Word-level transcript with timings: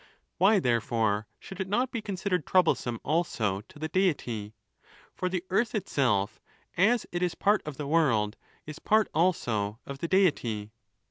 Why, 0.39 0.57
therefore, 0.59 1.27
should 1.39 1.59
it 1.61 1.67
not 1.69 1.91
be 1.91 2.01
considered 2.01 2.47
troublesome 2.47 2.99
also 3.03 3.61
to 3.61 3.77
the 3.77 3.87
Deity? 3.87 4.55
For 5.13 5.29
the 5.29 5.43
earth 5.51 5.75
itself, 5.75 6.41
as 6.75 7.05
it 7.11 7.21
is 7.21 7.35
part 7.35 7.61
of 7.67 7.77
the 7.77 7.85
world, 7.85 8.35
is 8.65 8.79
part 8.79 9.09
also 9.13 9.77
of 9.85 9.99
the 9.99 10.07
Deity. 10.07 10.71